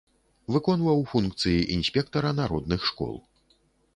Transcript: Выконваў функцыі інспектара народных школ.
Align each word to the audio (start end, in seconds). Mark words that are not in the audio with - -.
Выконваў 0.53 1.03
функцыі 1.11 1.59
інспектара 1.77 2.31
народных 2.41 2.79
школ. 2.89 3.15